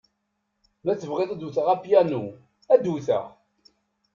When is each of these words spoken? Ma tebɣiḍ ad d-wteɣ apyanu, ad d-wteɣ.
Ma 0.83 0.93
tebɣiḍ 1.01 1.29
ad 1.31 1.37
d-wteɣ 1.41 1.67
apyanu, 1.75 2.23
ad 2.73 2.79
d-wteɣ. 2.83 3.25